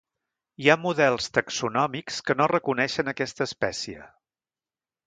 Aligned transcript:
Hi 0.63 0.69
ha 0.73 0.77
models 0.85 1.27
taxonòmics 1.35 2.17
que 2.31 2.37
no 2.41 2.49
reconeixen 2.55 3.13
aquesta 3.17 3.49
espècie. 3.51 4.13